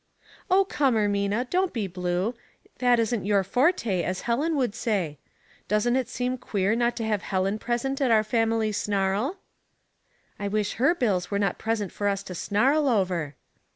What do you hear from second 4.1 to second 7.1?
Helen would say. Doesn't it seem queer not to